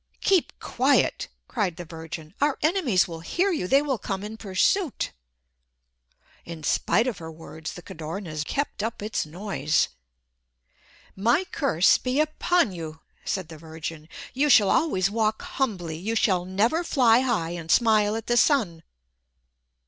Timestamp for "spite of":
6.63-7.19